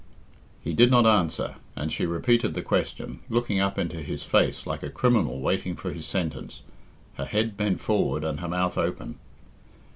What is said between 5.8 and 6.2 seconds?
his